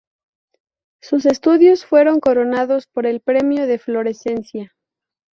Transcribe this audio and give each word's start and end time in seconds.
Sus 0.99 1.27
estudios 1.27 1.85
fueron 1.85 2.19
coronados 2.21 2.87
por 2.87 3.05
el 3.05 3.19
premio 3.21 3.67
de 3.67 3.77
Florencia. 3.77 4.73